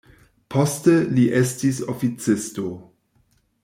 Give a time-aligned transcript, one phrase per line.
[0.53, 2.69] Poste li estis oficisto.